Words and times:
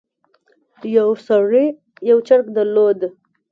یو 0.97 1.09
سړي 1.27 1.65
یو 2.09 2.17
چرګ 2.27 2.45
درلود. 2.55 2.99